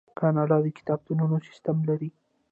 کاناډا 0.19 0.57
د 0.63 0.67
کتابتونونو 0.77 1.35
سیستم 1.47 1.77
لري. 1.89 2.09